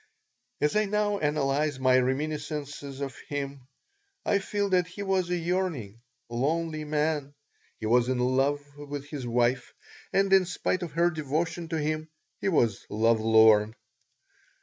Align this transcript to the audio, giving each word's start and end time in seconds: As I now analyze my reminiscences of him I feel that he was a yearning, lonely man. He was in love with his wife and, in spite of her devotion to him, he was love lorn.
As 0.59 0.75
I 0.75 0.85
now 0.85 1.19
analyze 1.19 1.77
my 1.79 1.99
reminiscences 1.99 3.01
of 3.01 3.15
him 3.29 3.67
I 4.25 4.39
feel 4.39 4.67
that 4.69 4.87
he 4.87 5.03
was 5.03 5.29
a 5.29 5.35
yearning, 5.35 6.01
lonely 6.27 6.83
man. 6.85 7.35
He 7.79 7.85
was 7.85 8.09
in 8.09 8.17
love 8.17 8.61
with 8.77 9.05
his 9.09 9.27
wife 9.27 9.75
and, 10.11 10.33
in 10.33 10.45
spite 10.45 10.81
of 10.81 10.93
her 10.93 11.11
devotion 11.11 11.67
to 11.67 11.77
him, 11.77 12.09
he 12.39 12.49
was 12.49 12.83
love 12.89 13.19
lorn. 13.19 13.75